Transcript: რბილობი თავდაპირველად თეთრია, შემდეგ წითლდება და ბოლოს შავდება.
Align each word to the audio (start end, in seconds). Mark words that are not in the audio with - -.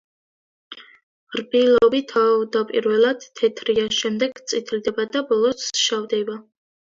რბილობი 1.39 1.99
თავდაპირველად 2.11 3.27
თეთრია, 3.41 3.85
შემდეგ 3.99 4.41
წითლდება 4.53 5.05
და 5.17 5.23
ბოლოს 5.33 5.69
შავდება. 5.83 6.39